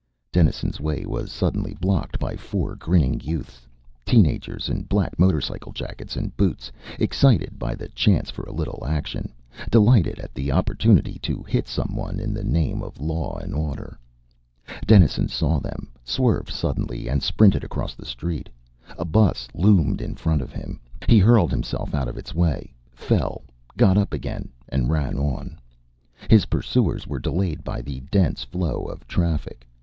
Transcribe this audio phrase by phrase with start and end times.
[0.31, 3.67] Dennison's way was suddenly blocked by four grinning youths,
[4.03, 8.83] teen agers in black motorcycle jackets and boots, excited by the chance for a little
[8.83, 9.31] action,
[9.69, 13.99] delighted at the opportunity to hit someone in the name of law and order.
[14.87, 18.49] Dennison saw them, swerved suddenly and sprinted across the street.
[18.97, 20.79] A bus loomed in front of him.
[21.07, 23.43] He hurled himself out of its way, fell,
[23.77, 25.59] got up again and ran on.
[26.27, 29.67] His pursuers were delayed by the dense flow of traffic.